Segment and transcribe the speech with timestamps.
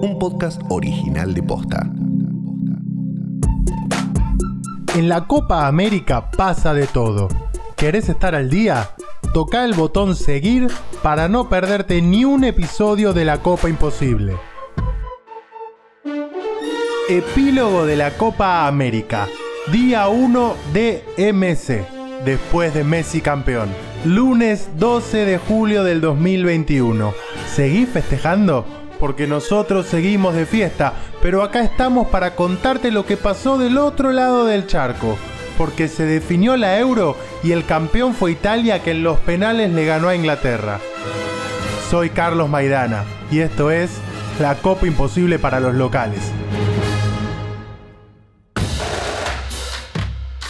[0.00, 1.90] un podcast original de Posta.
[4.94, 7.28] En la Copa América pasa de todo.
[7.76, 8.90] ¿Querés estar al día?
[9.32, 10.68] Toca el botón seguir
[11.02, 14.36] para no perderte ni un episodio de la Copa Imposible.
[17.08, 19.28] Epílogo de la Copa América.
[19.72, 21.86] Día 1 de MC.
[22.24, 23.68] Después de Messi campeón.
[24.04, 27.12] Lunes 12 de julio del 2021.
[27.54, 28.85] ¿Seguís festejando?
[28.98, 34.12] Porque nosotros seguimos de fiesta, pero acá estamos para contarte lo que pasó del otro
[34.12, 35.16] lado del charco.
[35.58, 39.84] Porque se definió la Euro y el campeón fue Italia que en los penales le
[39.84, 40.80] ganó a Inglaterra.
[41.90, 43.90] Soy Carlos Maidana y esto es
[44.40, 46.20] la Copa Imposible para los locales.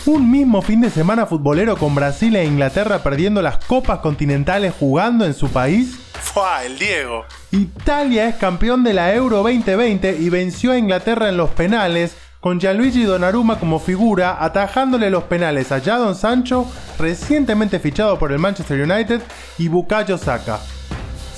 [0.07, 5.25] Un mismo fin de semana futbolero con Brasil e Inglaterra perdiendo las copas continentales jugando
[5.25, 5.99] en su país.
[6.37, 7.25] El Diego.
[7.51, 12.61] Italia es campeón de la Euro 2020 y venció a Inglaterra en los penales, con
[12.61, 16.67] Gianluigi Donnarumma como figura, atajándole los penales a Jadon Sancho,
[16.99, 19.23] recientemente fichado por el Manchester United,
[19.57, 20.59] y Bukayo Saka.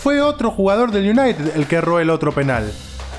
[0.02, 2.68] Fue otro jugador del United el que erró el otro penal.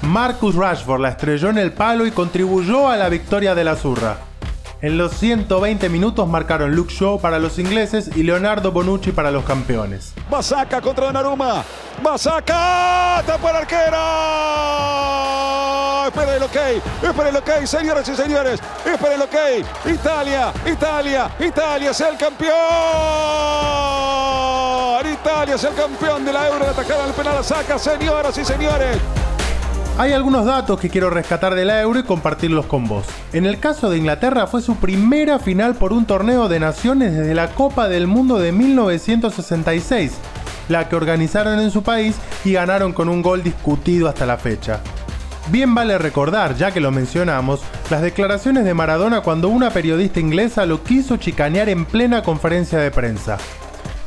[0.02, 4.29] Marcus Rashford la estrelló en el palo y contribuyó a la victoria de la Zurra.
[4.82, 9.44] En los 120 minutos marcaron Luke Shaw para los ingleses y Leonardo Bonucci para los
[9.44, 10.14] campeones.
[10.30, 11.66] Basaca contra Donnarumma.
[12.02, 13.22] Basaca.
[13.26, 13.98] Tapa el arquero.
[16.08, 16.56] Espera el ok.
[17.04, 18.62] Espera el ok, señoras y señores.
[18.86, 19.36] Espera el ok.
[19.86, 22.56] Italia, Italia, Italia es el campeón.
[25.12, 28.98] Italia es el campeón de la Euro de atacar al penal Saca, señoras y señores.
[30.00, 33.06] Hay algunos datos que quiero rescatar de la Euro y compartirlos con vos.
[33.34, 37.36] En el caso de Inglaterra fue su primera final por un torneo de naciones desde
[37.36, 40.14] la Copa del Mundo de 1966,
[40.70, 44.80] la que organizaron en su país y ganaron con un gol discutido hasta la fecha.
[45.50, 50.66] Bien vale recordar, ya que lo mencionamos, las declaraciones de Maradona cuando una periodista inglesa
[50.66, 53.38] lo quiso chicanear en plena conferencia de prensa.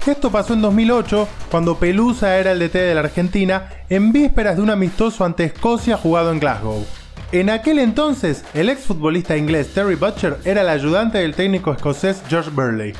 [0.04, 4.62] Esto pasó en 2008, cuando Pelusa era el DT de la Argentina, en vísperas de
[4.62, 6.84] un amistoso ante Escocia jugado en Glasgow.
[7.30, 12.50] En aquel entonces, el exfutbolista inglés Terry Butcher era el ayudante del técnico escocés George
[12.50, 12.94] Burley.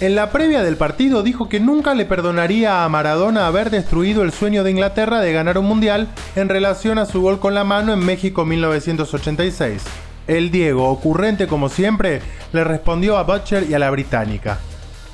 [0.00, 4.32] En la previa del partido dijo que nunca le perdonaría a Maradona haber destruido el
[4.32, 7.92] sueño de Inglaterra de ganar un mundial en relación a su gol con la mano
[7.92, 9.82] en México 1986.
[10.26, 12.22] El Diego, ocurrente como siempre,
[12.54, 14.58] le respondió a Butcher y a la británica.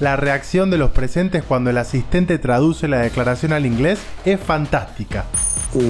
[0.02, 5.26] La reacción de los presentes cuando el asistente traduce la declaración al inglés es fantástica.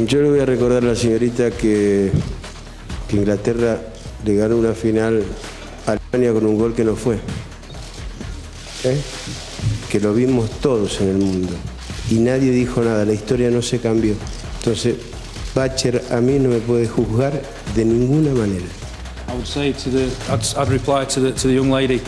[0.06, 2.12] Yo le voy a recordar a la señorita que,
[3.08, 3.78] que Inglaterra
[4.22, 5.22] le ganó una final
[5.86, 7.14] a Alemania con un gol que no fue.
[8.84, 9.00] ¿Eh?
[9.90, 11.54] Que lo vimos todos en el mundo.
[12.10, 14.14] Y nadie dijo nada, la historia no se cambió.
[14.58, 14.96] Entonces,
[15.54, 17.40] Bacher a mí no me puede juzgar
[17.74, 18.66] de ninguna manera.
[19.32, 22.02] I would say to the, I'd, I'd reply to the, to the young lady,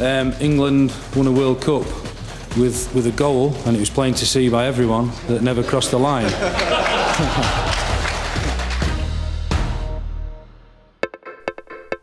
[0.00, 1.84] um, England won a World Cup
[2.56, 5.90] with, with a goal, and it was plain to see by everyone that never crossed
[5.90, 6.30] the line.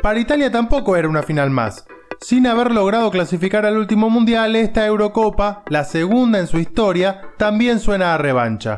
[0.06, 1.84] Para Italia tampoco era una final más.
[2.22, 7.80] Sin haber logrado clasificar al último mundial, esta Eurocopa, la segunda en su historia, también
[7.80, 8.78] suena a revancha.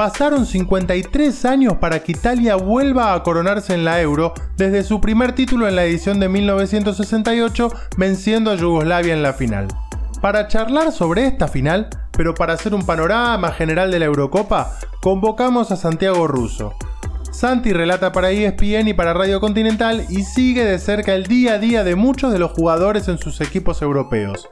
[0.00, 5.34] Pasaron 53 años para que Italia vuelva a coronarse en la Euro desde su primer
[5.34, 9.68] título en la edición de 1968, venciendo a Yugoslavia en la final.
[10.22, 15.70] Para charlar sobre esta final, pero para hacer un panorama general de la Eurocopa, convocamos
[15.70, 16.72] a Santiago Russo.
[17.30, 21.58] Santi relata para ESPN y para Radio Continental y sigue de cerca el día a
[21.58, 24.48] día de muchos de los jugadores en sus equipos europeos.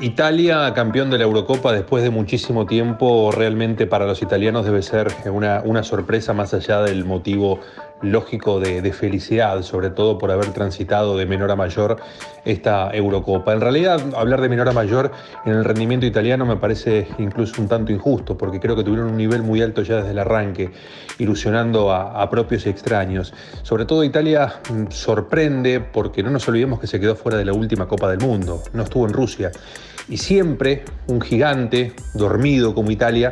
[0.00, 5.08] Italia, campeón de la Eurocopa después de muchísimo tiempo, realmente para los italianos debe ser
[5.26, 7.60] una, una sorpresa más allá del motivo
[8.04, 11.96] lógico de, felicidad, sobre todo por haber transitado de menor a mayor
[12.44, 13.52] esta Eurocopa.
[13.52, 15.10] En realidad, hablar de menor a mayor
[15.44, 19.16] en el rendimiento italiano me parece incluso un tanto injusto, porque creo que tuvieron un
[19.16, 20.70] nivel muy alto ya desde el arranque,
[21.18, 23.32] ilusionando a, a propios y extraños.
[23.62, 27.52] Sobre todo Italia mm, sorprende porque no nos olvidemos que se quedó fuera de la
[27.52, 29.50] última Copa del Mundo, no estuvo en Rusia.
[30.08, 33.30] Y siempre un gigante dormido como Italia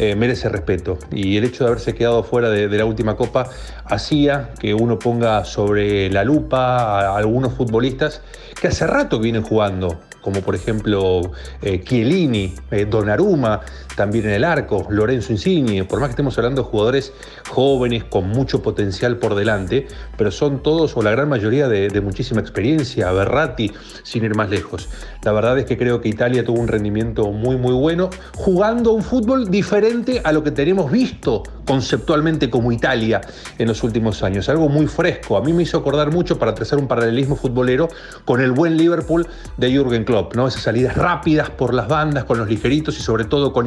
[0.00, 0.96] eh, merece respeto.
[1.10, 3.50] Y el hecho de haberse quedado fuera de, la última copa
[3.84, 8.22] hacía que uno ponga sobre la lupa a algunos futbolistas
[8.60, 13.62] que hace rato vienen jugando, como por ejemplo eh, Chiellini, eh, Donnarumma,
[13.98, 17.12] también en el arco, Lorenzo Insigne, por más que estemos hablando de jugadores
[17.50, 22.40] jóvenes con mucho potencial por delante, pero son todos o la gran mayoría de, muchísima
[22.40, 23.72] experiencia, Berratti,
[24.04, 24.88] sin ir más lejos.
[25.24, 29.02] La verdad es que creo que Italia tuvo un rendimiento muy muy bueno, jugando un
[29.02, 33.20] fútbol diferente a lo que tenemos visto conceptualmente como Italia
[33.58, 35.36] en los últimos años, algo muy fresco.
[35.36, 37.88] A mí me hizo acordar mucho para trazar un paralelismo futbolero
[38.24, 39.26] con el buen Liverpool
[39.58, 40.46] de Jürgen Klopp, ¿no?
[40.46, 43.66] Esas salidas rápidas por las bandas, con los ligeritos y sobre todo con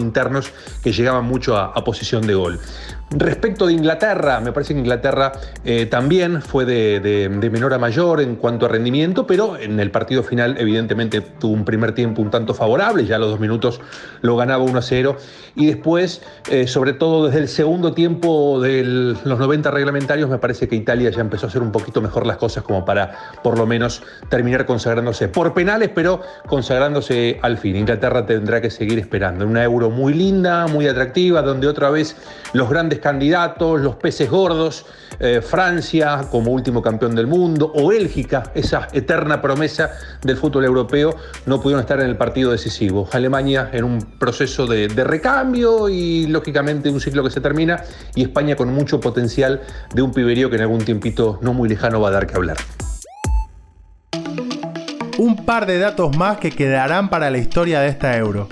[0.83, 2.59] que llegaban mucho a, posición de gol.
[3.09, 5.33] Respecto de Inglaterra, me parece que Inglaterra
[5.65, 10.23] eh, también fue de, menor a mayor en cuanto a rendimiento, pero en el partido
[10.23, 13.81] final evidentemente tuvo un primer tiempo un tanto favorable, ya los dos minutos
[14.21, 15.17] lo ganaba 1 a 0,
[15.55, 20.69] y después, eh, sobre todo desde el segundo tiempo de los 90 reglamentarios, me parece
[20.69, 23.11] que Italia ya empezó a hacer un poquito mejor las cosas como para
[23.43, 27.75] por lo menos terminar consagrándose por penales, pero consagrándose al fin.
[27.75, 29.45] Inglaterra tendrá que seguir esperando.
[29.45, 32.17] Una euro muy linda, muy atractiva, donde otra vez
[32.53, 34.85] los grandes candidatos, los peces gordos,
[35.19, 39.91] eh, Francia como último campeón del mundo, o Bélgica, esa eterna promesa
[40.21, 41.15] del fútbol europeo,
[41.45, 43.07] no pudieron estar en el partido decisivo.
[43.13, 48.23] Alemania en un proceso de, de recambio y lógicamente un ciclo que se termina, y
[48.23, 49.61] España con mucho potencial
[49.93, 52.57] de un piberío que en algún tiempito no muy lejano va a dar que hablar.
[55.17, 58.49] Un par de datos más que quedarán para la historia de esta euro.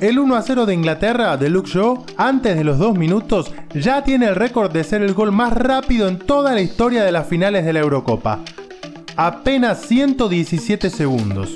[0.00, 4.04] El 1 a 0 de Inglaterra de Luke Shaw, antes de los 2 minutos, ya
[4.04, 7.26] tiene el récord de ser el gol más rápido en toda la historia de las
[7.26, 8.40] finales de la Eurocopa.
[9.16, 11.54] Apenas 117 segundos.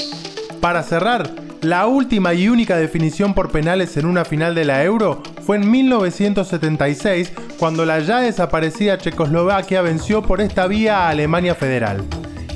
[0.63, 5.23] Para cerrar, la última y única definición por penales en una final de la Euro
[5.45, 12.05] fue en 1976, cuando la ya desaparecida Checoslovaquia venció por esta vía a Alemania Federal.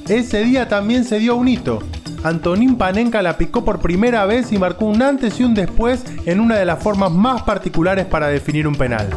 [0.09, 1.81] Ese día también se dio un hito,
[2.25, 6.41] Antonín Panenka la picó por primera vez y marcó un antes y un después en
[6.41, 9.11] una de las formas más particulares para definir un penal.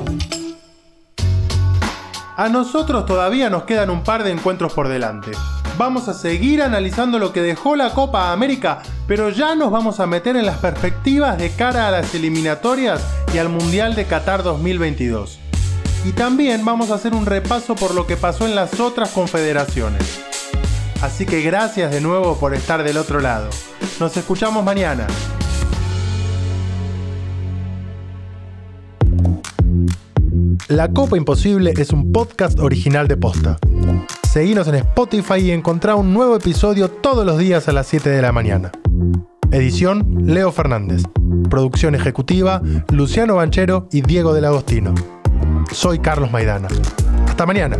[2.36, 5.32] A nosotros todavía nos quedan un par de encuentros por delante.
[5.78, 10.06] Vamos a seguir analizando lo que dejó la Copa América, pero ya nos vamos a
[10.06, 13.02] meter en las perspectivas de cara a las eliminatorias
[13.34, 15.40] y al Mundial de Qatar 2022.
[16.04, 20.37] Y también vamos a hacer un repaso por lo que pasó en las otras confederaciones.
[21.02, 23.50] Así que gracias de nuevo por estar del otro lado.
[24.00, 25.08] Nos escuchamos mañana.
[30.68, 33.58] La Copa Imposible es un podcast original de Posta.
[34.30, 38.22] Seguinos en Spotify y encontrá un nuevo episodio todos los días a las 7 de
[38.22, 38.72] la mañana.
[39.52, 41.04] Edición Leo Fernández.
[41.50, 42.62] Producción ejecutiva
[42.92, 44.94] Luciano Banchero y Diego del Agostino.
[45.72, 46.68] Soy Carlos Maidana.
[47.28, 47.78] Hasta mañana.